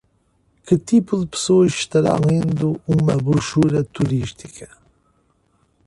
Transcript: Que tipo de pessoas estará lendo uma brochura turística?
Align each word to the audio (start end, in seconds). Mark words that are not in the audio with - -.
Que 0.65 0.77
tipo 0.79 1.13
de 1.19 1.27
pessoas 1.27 1.71
estará 1.73 2.13
lendo 2.27 2.81
uma 2.87 3.15
brochura 3.25 3.83
turística? 3.83 4.67